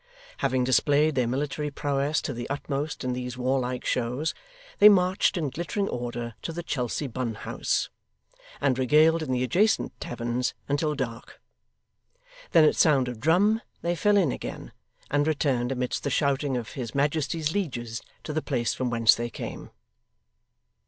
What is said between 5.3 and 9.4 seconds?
in glittering order to the Chelsea Bun House, and regaled in